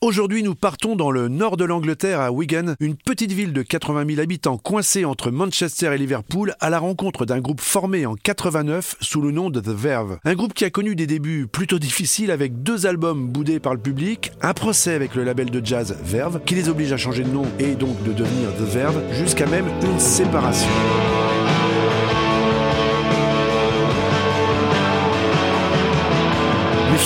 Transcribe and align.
Aujourd'hui, 0.00 0.44
nous 0.44 0.54
partons 0.54 0.94
dans 0.94 1.10
le 1.10 1.26
nord 1.26 1.56
de 1.56 1.64
l'Angleterre 1.64 2.20
à 2.20 2.30
Wigan, 2.30 2.76
une 2.78 2.94
petite 2.94 3.32
ville 3.32 3.52
de 3.52 3.62
80 3.62 4.06
000 4.06 4.20
habitants 4.20 4.56
coincée 4.56 5.04
entre 5.04 5.32
Manchester 5.32 5.92
et 5.92 5.98
Liverpool, 5.98 6.54
à 6.60 6.70
la 6.70 6.78
rencontre 6.78 7.26
d'un 7.26 7.40
groupe 7.40 7.60
formé 7.60 8.06
en 8.06 8.14
89 8.14 8.94
sous 9.00 9.20
le 9.20 9.32
nom 9.32 9.50
de 9.50 9.58
The 9.58 9.70
Verve. 9.70 10.18
Un 10.24 10.34
groupe 10.36 10.54
qui 10.54 10.64
a 10.64 10.70
connu 10.70 10.94
des 10.94 11.08
débuts 11.08 11.48
plutôt 11.48 11.80
difficiles 11.80 12.30
avec 12.30 12.62
deux 12.62 12.86
albums 12.86 13.26
boudés 13.26 13.58
par 13.58 13.74
le 13.74 13.80
public, 13.80 14.30
un 14.40 14.54
procès 14.54 14.94
avec 14.94 15.16
le 15.16 15.24
label 15.24 15.50
de 15.50 15.66
jazz 15.66 15.96
Verve 16.00 16.42
qui 16.46 16.54
les 16.54 16.68
oblige 16.68 16.92
à 16.92 16.96
changer 16.96 17.24
de 17.24 17.30
nom 17.30 17.46
et 17.58 17.74
donc 17.74 18.00
de 18.04 18.12
devenir 18.12 18.54
The 18.54 18.72
Verve, 18.72 19.02
jusqu'à 19.12 19.46
même 19.46 19.66
une 19.82 19.98
séparation. 19.98 20.70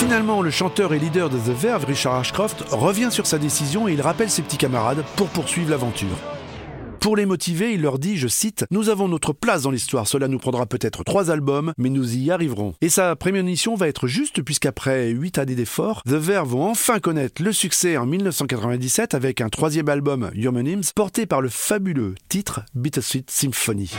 Finalement, 0.03 0.43
le 0.43 0.51
chanteur 0.51 0.95
et 0.95 0.99
leader 0.99 1.31
de 1.31 1.39
The 1.39 1.57
Verve, 1.57 1.85
Richard 1.85 2.17
Ashcroft, 2.17 2.65
revient 2.73 3.13
sur 3.13 3.25
sa 3.25 3.39
décision 3.39 3.87
et 3.87 3.93
il 3.93 4.01
rappelle 4.01 4.31
ses 4.31 4.43
petits 4.43 4.57
camarades 4.57 5.05
pour 5.15 5.29
poursuivre 5.29 5.71
l'aventure. 5.71 6.19
Pour 6.99 7.17
les 7.17 7.25
motiver, 7.25 7.73
il 7.73 7.83
leur 7.83 8.01
dit, 8.01 8.17
je 8.17 8.27
cite, 8.27 8.67
Nous 8.73 8.89
avons 8.89 9.07
notre 9.07 9.33
place 9.33 9.63
dans 9.63 9.71
l'histoire, 9.71 10.09
cela 10.09 10.27
nous 10.27 10.41
prendra 10.41 10.67
peut-être 10.67 11.05
trois 11.05 11.31
albums, 11.31 11.73
mais 11.79 11.89
nous 11.89 12.17
y 12.17 12.33
arriverons. 12.33 12.75
Et 12.81 12.89
sa 12.89 13.15
prémonition 13.15 13.77
va 13.77 13.87
être 13.87 14.09
juste 14.09 14.43
puisqu'après 14.43 15.11
huit 15.11 15.39
années 15.39 15.55
d'efforts, 15.55 16.03
The 16.03 16.15
Verve 16.15 16.49
vont 16.49 16.69
enfin 16.69 16.99
connaître 16.99 17.41
le 17.41 17.53
succès 17.53 17.97
en 17.97 18.05
1997 18.05 19.15
avec 19.15 19.41
un 19.41 19.51
troisième 19.51 19.89
album, 19.89 20.33
Human 20.35 20.81
porté 20.97 21.27
par 21.27 21.41
le 21.41 21.49
fabuleux 21.49 22.17
titre 22.29 22.63
Bittersweet 22.75 23.31
Symphony. 23.31 23.93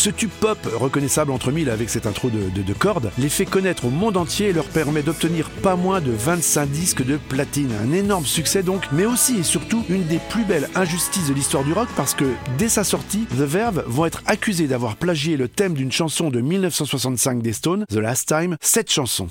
Ce 0.00 0.08
tube 0.08 0.30
pop, 0.30 0.58
reconnaissable 0.76 1.30
entre 1.30 1.52
mille 1.52 1.68
avec 1.68 1.90
cette 1.90 2.06
intro 2.06 2.30
de, 2.30 2.72
cordes, 2.72 3.10
les 3.18 3.28
fait 3.28 3.44
connaître 3.44 3.84
au 3.84 3.90
monde 3.90 4.16
entier 4.16 4.48
et 4.48 4.52
leur 4.54 4.64
permet 4.64 5.02
d'obtenir 5.02 5.50
pas 5.50 5.76
moins 5.76 6.00
de 6.00 6.10
25 6.10 6.70
disques 6.70 7.04
de 7.04 7.18
platine. 7.18 7.70
Un 7.84 7.92
énorme 7.92 8.24
succès 8.24 8.62
donc, 8.62 8.84
mais 8.92 9.04
aussi 9.04 9.40
et 9.40 9.42
surtout 9.42 9.84
une 9.90 10.06
des 10.06 10.18
plus 10.30 10.44
belles 10.44 10.70
injustices 10.74 11.28
de 11.28 11.34
l'histoire 11.34 11.64
du 11.64 11.74
rock 11.74 11.90
parce 11.98 12.14
que 12.14 12.24
dès 12.56 12.70
sa 12.70 12.82
sortie, 12.82 13.26
The 13.26 13.42
Verve 13.42 13.84
vont 13.86 14.06
être 14.06 14.22
accusés 14.24 14.68
d'avoir 14.68 14.96
plagié 14.96 15.36
le 15.36 15.48
thème 15.48 15.74
d'une 15.74 15.92
chanson 15.92 16.30
de 16.30 16.40
1965 16.40 17.42
des 17.42 17.52
Stones, 17.52 17.84
The 17.90 17.96
Last 17.96 18.26
Time, 18.26 18.56
cette 18.62 18.90
chanson. 18.90 19.28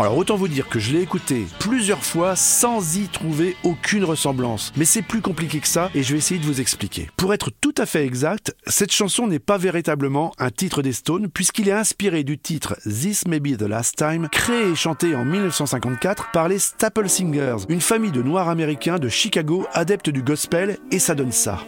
Alors 0.00 0.16
autant 0.16 0.36
vous 0.36 0.48
dire 0.48 0.66
que 0.70 0.78
je 0.78 0.92
l'ai 0.92 1.02
écouté 1.02 1.46
plusieurs 1.58 2.02
fois 2.02 2.34
sans 2.34 2.96
y 2.96 3.06
trouver 3.08 3.54
aucune 3.64 4.02
ressemblance. 4.02 4.72
Mais 4.76 4.86
c'est 4.86 5.02
plus 5.02 5.20
compliqué 5.20 5.60
que 5.60 5.68
ça 5.68 5.90
et 5.94 6.02
je 6.02 6.12
vais 6.12 6.18
essayer 6.18 6.40
de 6.40 6.46
vous 6.46 6.62
expliquer. 6.62 7.10
Pour 7.18 7.34
être 7.34 7.50
tout 7.60 7.74
à 7.76 7.84
fait 7.84 8.06
exact, 8.06 8.56
cette 8.66 8.92
chanson 8.92 9.26
n'est 9.26 9.38
pas 9.38 9.58
véritablement 9.58 10.32
un 10.38 10.50
titre 10.50 10.80
des 10.80 10.94
Stones 10.94 11.28
puisqu'il 11.28 11.68
est 11.68 11.72
inspiré 11.72 12.24
du 12.24 12.38
titre 12.38 12.76
This 12.84 13.26
May 13.26 13.40
Be 13.40 13.58
the 13.58 13.68
Last 13.68 13.96
Time, 13.96 14.28
créé 14.32 14.70
et 14.70 14.74
chanté 14.74 15.14
en 15.14 15.26
1954 15.26 16.30
par 16.32 16.48
les 16.48 16.58
Staple 16.58 17.10
Singers, 17.10 17.66
une 17.68 17.82
famille 17.82 18.10
de 18.10 18.22
noirs 18.22 18.48
américains 18.48 18.98
de 18.98 19.10
Chicago 19.10 19.66
adeptes 19.74 20.08
du 20.08 20.22
gospel 20.22 20.78
et 20.90 20.98
ça 20.98 21.14
donne 21.14 21.32
ça. 21.32 21.58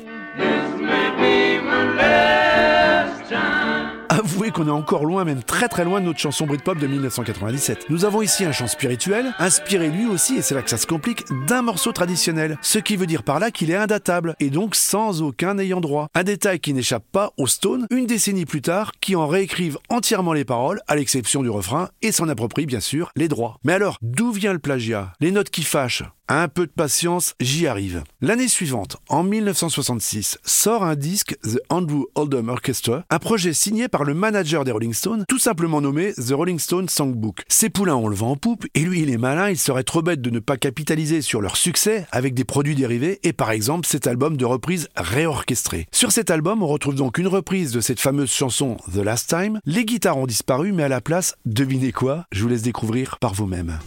Avouez 4.22 4.52
qu'on 4.52 4.68
est 4.68 4.70
encore 4.70 5.04
loin, 5.04 5.24
même 5.24 5.42
très 5.42 5.68
très 5.68 5.84
loin 5.84 6.00
de 6.00 6.06
notre 6.06 6.20
chanson 6.20 6.46
Britpop 6.46 6.78
de 6.78 6.86
1997. 6.86 7.86
Nous 7.90 8.04
avons 8.04 8.22
ici 8.22 8.44
un 8.44 8.52
chant 8.52 8.68
spirituel, 8.68 9.34
inspiré 9.40 9.88
lui 9.88 10.06
aussi, 10.06 10.36
et 10.36 10.42
c'est 10.42 10.54
là 10.54 10.62
que 10.62 10.70
ça 10.70 10.76
se 10.76 10.86
complique, 10.86 11.24
d'un 11.48 11.62
morceau 11.62 11.90
traditionnel. 11.90 12.56
Ce 12.62 12.78
qui 12.78 12.94
veut 12.94 13.06
dire 13.06 13.24
par 13.24 13.40
là 13.40 13.50
qu'il 13.50 13.72
est 13.72 13.76
indatable, 13.76 14.36
et 14.38 14.50
donc 14.50 14.76
sans 14.76 15.22
aucun 15.22 15.58
ayant 15.58 15.80
droit. 15.80 16.06
Un 16.14 16.22
détail 16.22 16.60
qui 16.60 16.72
n'échappe 16.72 17.04
pas 17.10 17.32
aux 17.36 17.48
Stones, 17.48 17.88
une 17.90 18.06
décennie 18.06 18.46
plus 18.46 18.62
tard, 18.62 18.92
qui 19.00 19.16
en 19.16 19.26
réécrivent 19.26 19.78
entièrement 19.88 20.34
les 20.34 20.44
paroles, 20.44 20.80
à 20.86 20.94
l'exception 20.94 21.42
du 21.42 21.50
refrain, 21.50 21.88
et 22.00 22.12
s'en 22.12 22.28
approprient 22.28 22.66
bien 22.66 22.78
sûr 22.78 23.10
les 23.16 23.26
droits. 23.26 23.58
Mais 23.64 23.72
alors, 23.72 23.98
d'où 24.02 24.30
vient 24.30 24.52
le 24.52 24.60
plagiat? 24.60 25.12
Les 25.18 25.32
notes 25.32 25.50
qui 25.50 25.64
fâchent 25.64 26.04
un 26.28 26.48
peu 26.48 26.66
de 26.66 26.72
patience, 26.72 27.34
j'y 27.40 27.66
arrive. 27.66 28.04
L'année 28.20 28.48
suivante, 28.48 28.96
en 29.08 29.22
1966, 29.22 30.38
sort 30.44 30.82
un 30.82 30.94
disque 30.94 31.36
The 31.42 31.58
Andrew 31.68 32.04
Oldham 32.14 32.48
Orchestra, 32.48 33.04
un 33.10 33.18
projet 33.18 33.52
signé 33.52 33.88
par 33.88 34.04
le 34.04 34.11
manager 34.14 34.64
des 34.64 34.72
Rolling 34.72 34.94
Stones, 34.94 35.24
tout 35.28 35.38
simplement 35.38 35.80
nommé 35.80 36.12
The 36.14 36.32
Rolling 36.32 36.58
Stones 36.58 36.88
Songbook. 36.88 37.42
Ces 37.48 37.70
poulains 37.70 37.96
ont 37.96 38.08
le 38.08 38.16
vent 38.16 38.32
en 38.32 38.36
poupe, 38.36 38.66
et 38.74 38.80
lui 38.80 39.02
il 39.02 39.10
est 39.10 39.18
malin, 39.18 39.50
il 39.50 39.58
serait 39.58 39.84
trop 39.84 40.02
bête 40.02 40.20
de 40.20 40.30
ne 40.30 40.38
pas 40.38 40.56
capitaliser 40.56 41.22
sur 41.22 41.40
leur 41.40 41.56
succès 41.56 42.06
avec 42.12 42.34
des 42.34 42.44
produits 42.44 42.74
dérivés, 42.74 43.20
et 43.22 43.32
par 43.32 43.50
exemple 43.50 43.86
cet 43.86 44.06
album 44.06 44.36
de 44.36 44.44
reprise 44.44 44.88
réorchestré. 44.96 45.86
Sur 45.92 46.12
cet 46.12 46.30
album, 46.30 46.62
on 46.62 46.66
retrouve 46.66 46.94
donc 46.94 47.18
une 47.18 47.28
reprise 47.28 47.72
de 47.72 47.80
cette 47.80 48.00
fameuse 48.00 48.30
chanson 48.30 48.76
The 48.92 48.98
Last 48.98 49.28
Time. 49.28 49.60
Les 49.66 49.84
guitares 49.84 50.18
ont 50.18 50.26
disparu, 50.26 50.72
mais 50.72 50.82
à 50.82 50.88
la 50.88 51.00
place, 51.00 51.34
devinez 51.44 51.92
quoi? 51.92 52.24
Je 52.32 52.42
vous 52.42 52.48
laisse 52.48 52.62
découvrir 52.62 53.18
par 53.18 53.34
vous-même. 53.34 53.78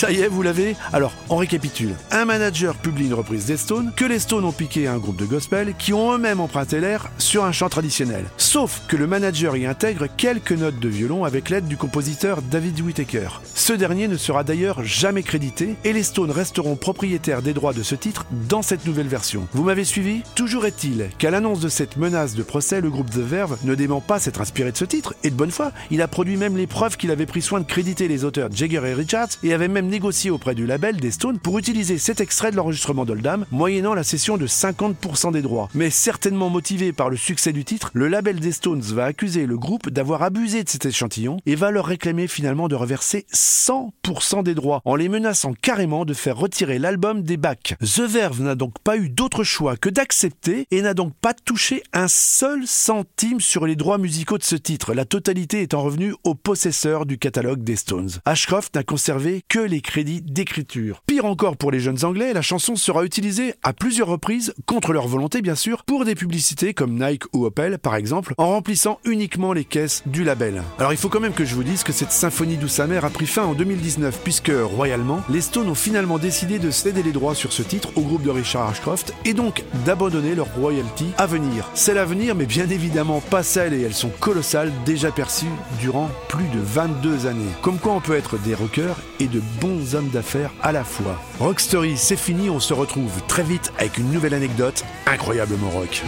Ça 0.00 0.10
y 0.10 0.22
est, 0.22 0.28
vous 0.28 0.40
l'avez 0.40 0.76
Alors, 0.94 1.12
on 1.28 1.36
récapitule. 1.36 1.94
Un 2.10 2.24
manager 2.24 2.74
publie 2.74 3.04
une 3.04 3.12
reprise 3.12 3.44
des 3.44 3.58
Stones, 3.58 3.92
que 3.94 4.06
les 4.06 4.18
Stones 4.18 4.46
ont 4.46 4.50
piqué 4.50 4.86
à 4.86 4.94
un 4.94 4.96
groupe 4.96 5.18
de 5.18 5.26
gospel, 5.26 5.74
qui 5.78 5.92
ont 5.92 6.14
eux-mêmes 6.14 6.40
emprunté 6.40 6.80
l'air 6.80 7.10
sur 7.18 7.44
un 7.44 7.52
chant 7.52 7.68
traditionnel. 7.68 8.24
Sauf 8.38 8.80
que 8.88 8.96
le 8.96 9.06
manager 9.06 9.58
y 9.58 9.66
intègre 9.66 10.06
quelques 10.16 10.52
notes 10.52 10.78
de 10.78 10.88
violon 10.88 11.26
avec 11.26 11.50
l'aide 11.50 11.68
du 11.68 11.76
compositeur 11.76 12.40
David 12.40 12.80
Whittaker. 12.80 13.28
Ce 13.54 13.74
dernier 13.74 14.08
ne 14.08 14.16
sera 14.16 14.42
d'ailleurs 14.42 14.82
jamais 14.84 15.22
crédité, 15.22 15.76
et 15.84 15.92
les 15.92 16.02
Stones 16.02 16.30
resteront 16.30 16.76
propriétaires 16.76 17.42
des 17.42 17.52
droits 17.52 17.74
de 17.74 17.82
ce 17.82 17.94
titre 17.94 18.24
dans 18.48 18.62
cette 18.62 18.86
nouvelle 18.86 19.06
version. 19.06 19.48
Vous 19.52 19.64
m'avez 19.64 19.84
suivi 19.84 20.22
Toujours 20.34 20.64
est-il 20.64 21.10
qu'à 21.18 21.30
l'annonce 21.30 21.60
de 21.60 21.68
cette 21.68 21.98
menace 21.98 22.34
de 22.34 22.42
procès, 22.42 22.80
le 22.80 22.88
groupe 22.88 23.10
The 23.10 23.18
Verve 23.18 23.58
ne 23.64 23.74
dément 23.74 24.00
pas 24.00 24.18
s'être 24.18 24.40
inspiré 24.40 24.72
de 24.72 24.78
ce 24.78 24.86
titre, 24.86 25.14
et 25.24 25.30
de 25.30 25.36
bonne 25.36 25.50
foi, 25.50 25.72
il 25.90 26.00
a 26.00 26.08
produit 26.08 26.38
même 26.38 26.56
les 26.56 26.66
preuves 26.66 26.96
qu'il 26.96 27.10
avait 27.10 27.26
pris 27.26 27.42
soin 27.42 27.60
de 27.60 27.66
créditer 27.66 28.08
les 28.08 28.24
auteurs 28.24 28.48
Jagger 28.50 28.80
et 28.86 28.94
Richards, 28.94 29.28
et 29.42 29.52
avait 29.52 29.68
même 29.68 29.89
négocié 29.90 30.30
auprès 30.30 30.54
du 30.54 30.66
label 30.66 30.96
des 30.96 31.10
Stones 31.10 31.38
pour 31.38 31.58
utiliser 31.58 31.98
cet 31.98 32.20
extrait 32.20 32.50
de 32.50 32.56
l'enregistrement 32.56 33.04
d'Oldham, 33.04 33.44
moyennant 33.50 33.94
la 33.94 34.04
cession 34.04 34.36
de 34.36 34.46
50% 34.46 35.32
des 35.32 35.42
droits. 35.42 35.68
Mais 35.74 35.90
certainement 35.90 36.48
motivé 36.48 36.92
par 36.92 37.10
le 37.10 37.16
succès 37.16 37.52
du 37.52 37.64
titre, 37.64 37.90
le 37.92 38.08
label 38.08 38.40
des 38.40 38.52
Stones 38.52 38.80
va 38.80 39.04
accuser 39.04 39.46
le 39.46 39.58
groupe 39.58 39.90
d'avoir 39.90 40.22
abusé 40.22 40.64
de 40.64 40.68
cet 40.68 40.86
échantillon 40.86 41.38
et 41.44 41.56
va 41.56 41.70
leur 41.70 41.86
réclamer 41.86 42.28
finalement 42.28 42.68
de 42.68 42.74
reverser 42.74 43.26
100% 43.34 44.42
des 44.42 44.54
droits, 44.54 44.80
en 44.84 44.96
les 44.96 45.08
menaçant 45.08 45.52
carrément 45.52 46.04
de 46.04 46.14
faire 46.14 46.36
retirer 46.36 46.78
l'album 46.78 47.22
des 47.22 47.36
bacs. 47.36 47.74
The 47.80 48.00
Verve 48.00 48.40
n'a 48.42 48.54
donc 48.54 48.78
pas 48.78 48.96
eu 48.96 49.08
d'autre 49.08 49.44
choix 49.44 49.76
que 49.76 49.88
d'accepter 49.88 50.66
et 50.70 50.82
n'a 50.82 50.94
donc 50.94 51.12
pas 51.20 51.34
touché 51.34 51.82
un 51.92 52.08
seul 52.08 52.66
centime 52.66 53.40
sur 53.40 53.66
les 53.66 53.76
droits 53.76 53.98
musicaux 53.98 54.38
de 54.38 54.44
ce 54.44 54.56
titre, 54.56 54.94
la 54.94 55.04
totalité 55.04 55.62
étant 55.62 55.82
revenue 55.82 56.14
au 56.24 56.34
possesseur 56.34 57.06
du 57.06 57.18
catalogue 57.18 57.64
des 57.64 57.76
Stones. 57.76 58.10
Ashcroft 58.24 58.74
n'a 58.74 58.84
conservé 58.84 59.42
que 59.48 59.58
les 59.58 59.79
crédits 59.80 60.22
d'écriture. 60.22 61.02
Pire 61.06 61.24
encore 61.24 61.56
pour 61.56 61.70
les 61.70 61.80
jeunes 61.80 62.04
anglais, 62.04 62.32
la 62.32 62.42
chanson 62.42 62.76
sera 62.76 63.04
utilisée 63.04 63.54
à 63.62 63.72
plusieurs 63.72 64.08
reprises, 64.08 64.54
contre 64.66 64.92
leur 64.92 65.06
volonté 65.06 65.42
bien 65.42 65.54
sûr, 65.54 65.84
pour 65.84 66.04
des 66.04 66.14
publicités 66.14 66.74
comme 66.74 66.98
Nike 66.98 67.24
ou 67.32 67.44
Opel 67.44 67.78
par 67.78 67.96
exemple, 67.96 68.34
en 68.38 68.48
remplissant 68.48 68.98
uniquement 69.04 69.52
les 69.52 69.64
caisses 69.64 70.02
du 70.06 70.24
label. 70.24 70.62
Alors 70.78 70.92
il 70.92 70.98
faut 70.98 71.08
quand 71.08 71.20
même 71.20 71.32
que 71.32 71.44
je 71.44 71.54
vous 71.54 71.64
dise 71.64 71.82
que 71.82 71.92
cette 71.92 72.12
symphonie 72.12 72.56
douce 72.56 72.80
amère 72.80 73.04
a 73.04 73.10
pris 73.10 73.26
fin 73.26 73.44
en 73.44 73.54
2019 73.54 74.20
puisque, 74.22 74.52
royalement, 74.54 75.22
les 75.28 75.40
Stones 75.40 75.68
ont 75.68 75.74
finalement 75.74 76.18
décidé 76.18 76.58
de 76.58 76.70
céder 76.70 77.02
les 77.02 77.12
droits 77.12 77.34
sur 77.34 77.52
ce 77.52 77.62
titre 77.62 77.90
au 77.96 78.02
groupe 78.02 78.22
de 78.22 78.30
Richard 78.30 78.68
Ashcroft 78.68 79.14
et 79.24 79.34
donc 79.34 79.64
d'abandonner 79.84 80.34
leur 80.34 80.52
royalty 80.54 81.06
à 81.18 81.26
venir. 81.26 81.68
C'est 81.74 81.94
l'avenir 81.94 82.34
mais 82.34 82.46
bien 82.46 82.68
évidemment 82.68 83.20
pas 83.20 83.42
celle 83.42 83.74
et 83.74 83.82
elles 83.82 83.94
sont 83.94 84.10
colossales 84.20 84.72
déjà 84.84 85.10
perçues 85.10 85.46
durant 85.80 86.10
plus 86.28 86.48
de 86.48 86.60
22 86.60 87.26
années. 87.26 87.40
Comme 87.62 87.78
quoi 87.78 87.92
on 87.92 88.00
peut 88.00 88.16
être 88.16 88.38
des 88.38 88.54
rockers 88.54 88.96
et 89.18 89.26
de 89.26 89.40
bons 89.60 89.69
hommes 89.94 90.08
d'affaires 90.08 90.52
à 90.62 90.72
la 90.72 90.84
fois. 90.84 91.20
Rockstory, 91.38 91.96
c'est 91.96 92.16
fini, 92.16 92.50
on 92.50 92.60
se 92.60 92.74
retrouve 92.74 93.22
très 93.28 93.42
vite 93.42 93.72
avec 93.78 93.98
une 93.98 94.10
nouvelle 94.10 94.34
anecdote 94.34 94.84
incroyablement 95.06 95.70
rock. 95.70 96.02